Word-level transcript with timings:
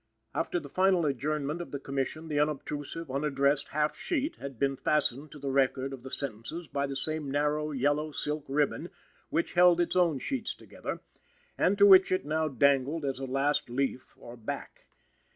After 0.33 0.59
the 0.59 0.67
final 0.67 1.05
adjournment 1.05 1.61
of 1.61 1.69
the 1.69 1.79
Commission, 1.79 2.27
the 2.27 2.39
unobtrusive, 2.39 3.11
unaddressed 3.11 3.67
half 3.69 3.95
sheet 3.95 4.37
had 4.37 4.57
been 4.57 4.75
fastened 4.75 5.31
to 5.31 5.37
the 5.37 5.51
record 5.51 5.93
of 5.93 6.01
the 6.01 6.09
sentences 6.09 6.67
by 6.67 6.87
the 6.87 6.95
same 6.95 7.29
narrow 7.29 7.69
yellow 7.69 8.11
silk 8.11 8.45
ribbon 8.47 8.89
which 9.29 9.53
held 9.53 9.79
its 9.79 9.95
own 9.95 10.17
sheets 10.17 10.55
together, 10.55 11.01
and 11.55 11.77
to 11.77 11.85
which 11.85 12.11
it 12.11 12.25
now 12.25 12.47
dangled 12.47 13.05
as 13.05 13.19
a 13.19 13.25
last 13.25 13.69
leaf, 13.69 14.15
or 14.17 14.35
back. 14.35 14.87